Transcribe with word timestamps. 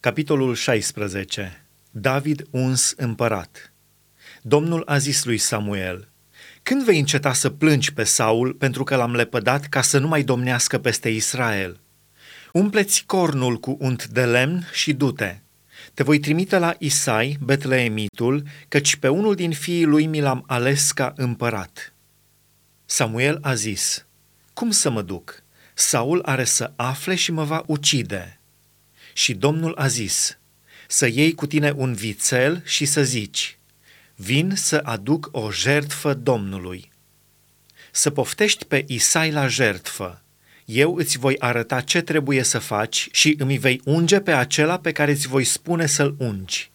Capitolul 0.00 0.54
16. 0.54 1.66
David 1.90 2.46
uns 2.50 2.94
împărat. 2.96 3.72
Domnul 4.42 4.82
a 4.86 4.98
zis 4.98 5.24
lui 5.24 5.38
Samuel, 5.38 6.08
Când 6.62 6.82
vei 6.82 6.98
înceta 6.98 7.32
să 7.32 7.50
plângi 7.50 7.92
pe 7.92 8.04
Saul 8.04 8.52
pentru 8.52 8.84
că 8.84 8.96
l-am 8.96 9.14
lepădat 9.14 9.66
ca 9.66 9.82
să 9.82 9.98
nu 9.98 10.08
mai 10.08 10.22
domnească 10.22 10.78
peste 10.78 11.08
Israel? 11.08 11.80
Umpleți 12.52 13.04
cornul 13.06 13.56
cu 13.56 13.76
unt 13.80 14.06
de 14.06 14.24
lemn 14.24 14.68
și 14.72 14.92
du-te. 14.92 15.38
Te 15.94 16.02
voi 16.02 16.18
trimite 16.18 16.58
la 16.58 16.74
Isai, 16.78 17.38
Betleemitul, 17.40 18.42
căci 18.68 18.96
pe 18.96 19.08
unul 19.08 19.34
din 19.34 19.52
fiii 19.52 19.84
lui 19.84 20.06
mi 20.06 20.20
l-am 20.20 20.44
ales 20.46 20.92
ca 20.92 21.12
împărat. 21.16 21.92
Samuel 22.84 23.38
a 23.42 23.54
zis, 23.54 24.06
Cum 24.52 24.70
să 24.70 24.90
mă 24.90 25.02
duc? 25.02 25.42
Saul 25.74 26.22
are 26.24 26.44
să 26.44 26.72
afle 26.76 27.14
și 27.14 27.32
mă 27.32 27.44
va 27.44 27.62
ucide. 27.66 28.39
Și 29.20 29.34
Domnul 29.34 29.74
a 29.76 29.86
zis, 29.86 30.38
să 30.88 31.06
iei 31.06 31.34
cu 31.34 31.46
tine 31.46 31.72
un 31.76 31.94
vițel 31.94 32.62
și 32.64 32.84
să 32.84 33.04
zici, 33.04 33.58
vin 34.14 34.52
să 34.54 34.80
aduc 34.84 35.28
o 35.32 35.50
jertfă 35.50 36.14
Domnului. 36.14 36.90
Să 37.90 38.10
poftești 38.10 38.64
pe 38.64 38.84
Isai 38.88 39.30
la 39.30 39.46
jertfă. 39.46 40.22
Eu 40.64 40.94
îți 40.94 41.18
voi 41.18 41.38
arăta 41.38 41.80
ce 41.80 42.00
trebuie 42.00 42.42
să 42.42 42.58
faci 42.58 43.08
și 43.12 43.34
îmi 43.38 43.58
vei 43.58 43.80
unge 43.84 44.20
pe 44.20 44.32
acela 44.32 44.78
pe 44.78 44.92
care 44.92 45.10
îți 45.10 45.28
voi 45.28 45.44
spune 45.44 45.86
să-l 45.86 46.14
ungi. 46.18 46.70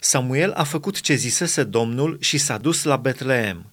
Samuel 0.00 0.52
a 0.52 0.64
făcut 0.64 1.00
ce 1.00 1.14
zisese 1.14 1.64
Domnul 1.64 2.16
și 2.20 2.38
s-a 2.38 2.58
dus 2.58 2.82
la 2.82 2.96
Betleem. 2.96 3.70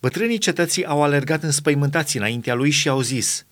Bătrânii 0.00 0.38
cetății 0.38 0.84
au 0.84 1.02
alergat 1.02 1.42
înspăimântați 1.42 2.16
înaintea 2.16 2.54
lui 2.54 2.70
și 2.70 2.88
au 2.88 3.00
zis, 3.00 3.46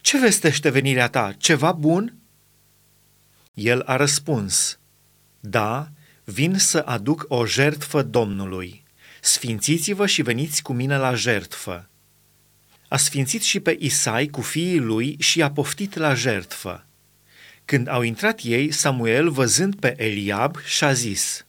Ce 0.00 0.18
vestește 0.18 0.70
venirea 0.70 1.08
ta? 1.08 1.34
Ceva 1.38 1.72
bun?" 1.72 2.16
El 3.54 3.80
a 3.80 3.96
răspuns, 3.96 4.78
Da, 5.40 5.88
vin 6.24 6.58
să 6.58 6.78
aduc 6.78 7.24
o 7.28 7.46
jertfă 7.46 8.02
Domnului. 8.02 8.82
Sfințiți-vă 9.20 10.06
și 10.06 10.22
veniți 10.22 10.62
cu 10.62 10.72
mine 10.72 10.96
la 10.96 11.14
jertfă. 11.14 11.88
A 12.88 12.96
sfințit 12.96 13.42
și 13.42 13.60
pe 13.60 13.76
Isai 13.80 14.26
cu 14.26 14.40
fiii 14.40 14.78
lui 14.78 15.16
și 15.18 15.42
a 15.42 15.50
poftit 15.50 15.96
la 15.96 16.14
jertfă. 16.14 16.86
Când 17.64 17.88
au 17.88 18.02
intrat 18.02 18.40
ei, 18.42 18.70
Samuel, 18.70 19.30
văzând 19.30 19.74
pe 19.74 19.94
Eliab, 20.02 20.56
și-a 20.64 20.92
zis, 20.92 21.46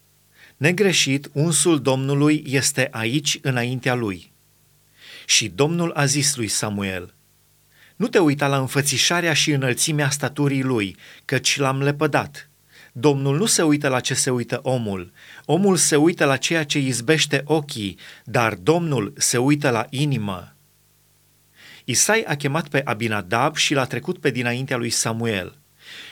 Negreșit, 0.56 1.30
unsul 1.32 1.82
Domnului 1.82 2.44
este 2.46 2.88
aici 2.90 3.38
înaintea 3.42 3.94
lui. 3.94 4.32
Și 5.26 5.48
Domnul 5.48 5.92
a 5.92 6.04
zis 6.04 6.36
lui 6.36 6.48
Samuel, 6.48 7.14
nu 7.96 8.08
te 8.08 8.18
uita 8.18 8.46
la 8.46 8.58
înfățișarea 8.58 9.32
și 9.32 9.50
înălțimea 9.50 10.10
staturii 10.10 10.62
lui, 10.62 10.96
căci 11.24 11.58
l-am 11.58 11.82
lepădat. 11.82 12.48
Domnul 12.92 13.36
nu 13.36 13.46
se 13.46 13.62
uită 13.62 13.88
la 13.88 14.00
ce 14.00 14.14
se 14.14 14.30
uită 14.30 14.60
omul. 14.62 15.12
Omul 15.44 15.76
se 15.76 15.96
uită 15.96 16.24
la 16.24 16.36
ceea 16.36 16.64
ce 16.64 16.78
izbește 16.78 17.42
ochii, 17.44 17.98
dar 18.24 18.54
Domnul 18.54 19.12
se 19.16 19.38
uită 19.38 19.70
la 19.70 19.86
inimă. 19.90 20.56
Isai 21.84 22.22
a 22.26 22.36
chemat 22.36 22.68
pe 22.68 22.80
Abinadab 22.84 23.56
și 23.56 23.74
l-a 23.74 23.84
trecut 23.84 24.18
pe 24.18 24.30
dinaintea 24.30 24.76
lui 24.76 24.90
Samuel. 24.90 25.58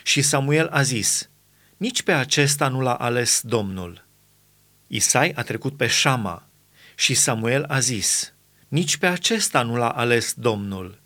Și 0.02 0.22
Samuel 0.22 0.66
a 0.66 0.82
zis, 0.82 1.30
nici 1.76 2.02
pe 2.02 2.12
acesta 2.12 2.68
nu 2.68 2.80
l-a 2.80 2.94
ales 2.94 3.40
Domnul. 3.44 4.06
Isai 4.86 5.32
a 5.34 5.42
trecut 5.42 5.76
pe 5.76 5.86
Shama 5.86 6.48
și 6.94 7.14
Samuel 7.14 7.64
a 7.68 7.78
zis, 7.78 8.34
nici 8.68 8.96
pe 8.96 9.06
acesta 9.06 9.62
nu 9.62 9.76
l-a 9.76 9.88
ales 9.88 10.34
Domnul. 10.36 11.01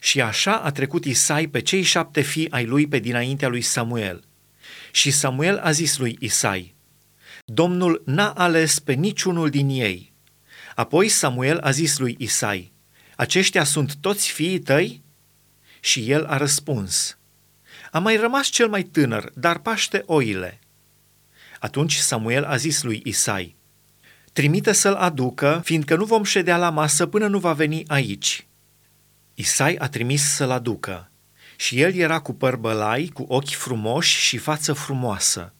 Și 0.00 0.20
așa 0.20 0.56
a 0.56 0.70
trecut 0.70 1.04
Isai 1.04 1.46
pe 1.46 1.60
cei 1.60 1.82
șapte 1.82 2.20
fii 2.20 2.50
ai 2.50 2.66
lui 2.66 2.86
pe 2.86 2.98
dinaintea 2.98 3.48
lui 3.48 3.60
Samuel. 3.60 4.24
Și 4.92 5.10
Samuel 5.10 5.58
a 5.58 5.70
zis 5.70 5.98
lui 5.98 6.16
Isai, 6.20 6.74
Domnul 7.44 8.02
n-a 8.06 8.30
ales 8.30 8.78
pe 8.78 8.92
niciunul 8.92 9.50
din 9.50 9.68
ei. 9.68 10.12
Apoi 10.74 11.08
Samuel 11.08 11.58
a 11.58 11.70
zis 11.70 11.98
lui 11.98 12.16
Isai, 12.18 12.72
aceștia 13.16 13.64
sunt 13.64 13.94
toți 13.94 14.30
fiii 14.30 14.58
tăi? 14.58 15.02
Și 15.80 16.10
el 16.10 16.24
a 16.24 16.36
răspuns, 16.36 17.18
a 17.90 17.98
mai 17.98 18.16
rămas 18.16 18.46
cel 18.46 18.68
mai 18.68 18.82
tânăr, 18.82 19.30
dar 19.34 19.58
paște 19.58 20.02
oile. 20.06 20.58
Atunci 21.58 21.94
Samuel 21.94 22.44
a 22.44 22.56
zis 22.56 22.82
lui 22.82 23.00
Isai, 23.04 23.56
trimite 24.32 24.72
să-l 24.72 24.94
aducă, 24.94 25.60
fiindcă 25.64 25.96
nu 25.96 26.04
vom 26.04 26.22
ședea 26.22 26.56
la 26.56 26.70
masă 26.70 27.06
până 27.06 27.26
nu 27.26 27.38
va 27.38 27.52
veni 27.52 27.84
aici. 27.86 28.46
Isai 29.40 29.74
a 29.78 29.88
trimis 29.88 30.22
să-l 30.22 30.50
aducă 30.50 31.10
și 31.56 31.80
el 31.80 31.94
era 31.94 32.18
cu 32.18 32.32
păr 32.32 32.56
bălai, 32.56 33.10
cu 33.12 33.24
ochi 33.28 33.48
frumoși 33.48 34.18
și 34.18 34.36
față 34.36 34.72
frumoasă. 34.72 35.52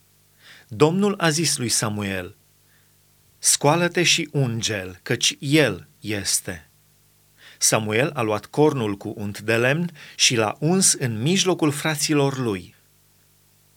Domnul 0.69 1.15
a 1.19 1.31
zis 1.31 1.57
lui 1.57 1.69
Samuel, 1.69 2.37
Scoală-te 3.39 4.03
și 4.03 4.29
ungel, 4.33 4.99
căci 5.03 5.37
el 5.39 5.89
este. 6.01 6.69
Samuel 7.59 8.11
a 8.15 8.23
luat 8.23 8.47
cornul 8.47 8.97
cu 8.97 9.15
unt 9.17 9.41
de 9.41 9.57
lemn 9.57 9.91
și 10.15 10.37
l-a 10.37 10.57
uns 10.59 10.93
în 10.93 11.23
mijlocul 11.23 11.71
fraților 11.71 12.39
lui. 12.39 12.75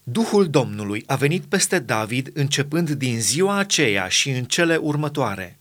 Duhul 0.03 0.49
Domnului 0.49 1.03
a 1.07 1.15
venit 1.15 1.43
peste 1.43 1.79
David 1.79 2.29
începând 2.33 2.89
din 2.89 3.21
ziua 3.21 3.57
aceea 3.57 4.07
și 4.07 4.29
în 4.29 4.43
cele 4.43 4.75
următoare. 4.75 5.57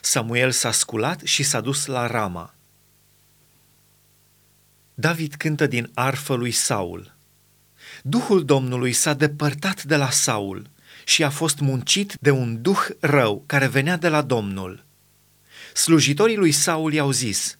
Samuel 0.00 0.50
s-a 0.50 0.70
sculat 0.70 1.20
și 1.20 1.42
s-a 1.42 1.60
dus 1.60 1.86
la 1.86 2.06
Rama. 2.06 2.54
David 5.00 5.34
cântă 5.34 5.66
din 5.66 5.90
arfă 5.94 6.34
lui 6.34 6.50
Saul. 6.50 7.16
Duhul 8.02 8.44
Domnului 8.44 8.92
s-a 8.92 9.14
depărtat 9.14 9.82
de 9.82 9.96
la 9.96 10.10
Saul 10.10 10.70
și 11.04 11.24
a 11.24 11.30
fost 11.30 11.58
muncit 11.58 12.16
de 12.20 12.30
un 12.30 12.62
duh 12.62 12.86
rău 13.00 13.42
care 13.46 13.66
venea 13.66 13.96
de 13.96 14.08
la 14.08 14.22
Domnul. 14.22 14.84
Slujitorii 15.74 16.36
lui 16.36 16.52
Saul 16.52 16.92
i-au 16.92 17.10
zis, 17.10 17.58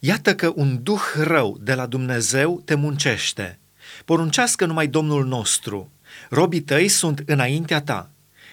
Iată 0.00 0.34
că 0.34 0.52
un 0.54 0.82
duh 0.82 1.02
rău 1.14 1.58
de 1.60 1.74
la 1.74 1.86
Dumnezeu 1.86 2.62
te 2.64 2.74
muncește. 2.74 3.58
Poruncească 4.04 4.66
numai 4.66 4.86
Domnul 4.86 5.26
nostru. 5.26 5.92
Robii 6.30 6.60
tăi 6.60 6.88
sunt 6.88 7.22
înaintea 7.26 7.80
ta. 7.80 8.10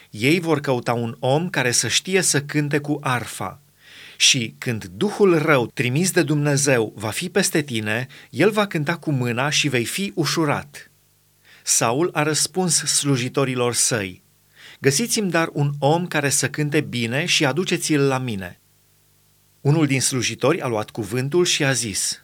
Ei 0.10 0.40
vor 0.40 0.60
căuta 0.60 0.94
un 0.94 1.16
om 1.20 1.50
care 1.50 1.72
să 1.72 1.88
știe 1.88 2.22
să 2.22 2.42
cânte 2.42 2.80
cu 2.80 2.98
arfa 3.02 3.62
și 4.22 4.56
când 4.58 4.86
Duhul 4.86 5.38
rău 5.38 5.68
trimis 5.68 6.12
de 6.12 6.24
Dumnezeu 6.24 6.94
va 6.96 7.10
fi 7.10 7.30
peste 7.30 7.62
tine, 7.62 8.08
el 8.30 8.52
va 8.52 8.68
cânta 8.68 8.98
cu 8.98 9.12
mâna 9.12 9.50
și 9.50 9.68
vei 9.68 9.86
fi 9.86 10.12
ușurat. 10.16 10.92
Saul 11.64 12.10
a 12.14 12.24
răspuns 12.24 12.76
slujitorilor 12.76 13.74
săi, 13.74 14.24
Găsiți-mi 14.80 15.30
dar 15.30 15.50
un 15.54 15.72
om 15.80 16.08
care 16.08 16.30
să 16.30 16.50
cânte 16.50 16.82
bine 16.82 17.26
și 17.26 17.46
aduceți-l 17.46 18.02
la 18.02 18.18
mine. 18.18 18.60
Unul 19.62 19.86
din 19.86 20.02
slujitori 20.02 20.62
a 20.62 20.68
luat 20.68 20.90
cuvântul 20.90 21.46
și 21.46 21.64
a 21.64 21.72
zis, 21.72 22.24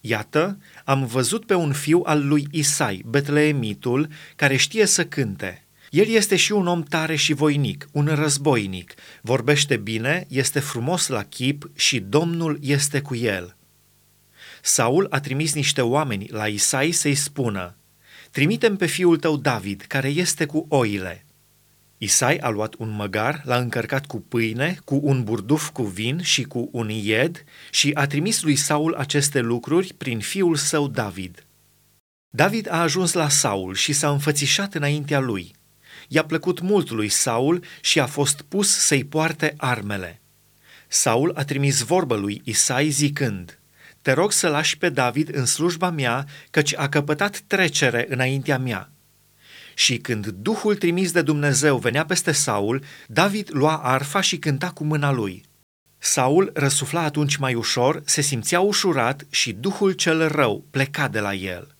Iată, 0.00 0.58
am 0.84 1.04
văzut 1.04 1.46
pe 1.46 1.54
un 1.54 1.72
fiu 1.72 2.02
al 2.04 2.26
lui 2.26 2.46
Isai, 2.50 3.02
Betleemitul, 3.06 4.08
care 4.36 4.56
știe 4.56 4.86
să 4.86 5.06
cânte. 5.06 5.65
El 5.90 6.08
este 6.08 6.36
și 6.36 6.52
un 6.52 6.66
om 6.66 6.82
tare 6.82 7.16
și 7.16 7.32
voinic, 7.32 7.88
un 7.92 8.06
războinic, 8.06 8.94
vorbește 9.20 9.76
bine, 9.76 10.26
este 10.28 10.60
frumos 10.60 11.06
la 11.06 11.22
chip 11.22 11.70
și 11.74 12.00
Domnul 12.00 12.58
este 12.60 13.00
cu 13.00 13.14
el. 13.14 13.56
Saul 14.62 15.06
a 15.10 15.20
trimis 15.20 15.54
niște 15.54 15.80
oameni 15.80 16.26
la 16.30 16.46
Isai 16.46 16.90
să-i 16.90 17.14
spună, 17.14 17.76
Trimitem 18.30 18.76
pe 18.76 18.86
fiul 18.86 19.16
tău 19.16 19.36
David, 19.36 19.84
care 19.88 20.08
este 20.08 20.46
cu 20.46 20.66
oile. 20.68 21.24
Isai 21.98 22.36
a 22.36 22.48
luat 22.48 22.74
un 22.74 22.90
măgar, 22.90 23.42
l-a 23.44 23.56
încărcat 23.56 24.06
cu 24.06 24.20
pâine, 24.20 24.78
cu 24.84 25.00
un 25.02 25.24
burduf 25.24 25.68
cu 25.68 25.82
vin 25.82 26.22
și 26.22 26.42
cu 26.42 26.68
un 26.72 26.88
ied 26.88 27.44
și 27.70 27.90
a 27.94 28.06
trimis 28.06 28.42
lui 28.42 28.56
Saul 28.56 28.94
aceste 28.94 29.40
lucruri 29.40 29.94
prin 29.96 30.20
fiul 30.20 30.56
său 30.56 30.88
David. 30.88 31.46
David 32.28 32.70
a 32.70 32.80
ajuns 32.80 33.12
la 33.12 33.28
Saul 33.28 33.74
și 33.74 33.92
s-a 33.92 34.10
înfățișat 34.10 34.74
înaintea 34.74 35.18
lui 35.18 35.54
i-a 36.08 36.24
plăcut 36.24 36.60
mult 36.60 36.90
lui 36.90 37.08
Saul 37.08 37.64
și 37.80 38.00
a 38.00 38.06
fost 38.06 38.42
pus 38.48 38.76
să-i 38.76 39.04
poarte 39.04 39.54
armele. 39.56 40.20
Saul 40.88 41.32
a 41.34 41.44
trimis 41.44 41.80
vorbă 41.80 42.16
lui 42.16 42.40
Isai 42.44 42.88
zicând, 42.88 43.58
Te 44.02 44.12
rog 44.12 44.32
să 44.32 44.48
lași 44.48 44.78
pe 44.78 44.88
David 44.88 45.36
în 45.36 45.46
slujba 45.46 45.90
mea, 45.90 46.26
căci 46.50 46.76
a 46.76 46.88
căpătat 46.88 47.42
trecere 47.46 48.06
înaintea 48.08 48.58
mea. 48.58 48.90
Și 49.74 49.96
când 49.96 50.26
Duhul 50.26 50.76
trimis 50.76 51.12
de 51.12 51.22
Dumnezeu 51.22 51.78
venea 51.78 52.04
peste 52.04 52.32
Saul, 52.32 52.82
David 53.06 53.48
lua 53.52 53.76
arfa 53.76 54.20
și 54.20 54.38
cânta 54.38 54.70
cu 54.70 54.84
mâna 54.84 55.12
lui. 55.12 55.44
Saul 55.98 56.50
răsufla 56.54 57.02
atunci 57.02 57.36
mai 57.36 57.54
ușor, 57.54 58.02
se 58.04 58.20
simțea 58.20 58.60
ușurat 58.60 59.26
și 59.30 59.52
Duhul 59.52 59.92
cel 59.92 60.28
rău 60.28 60.64
pleca 60.70 61.08
de 61.08 61.20
la 61.20 61.34
el. 61.34 61.75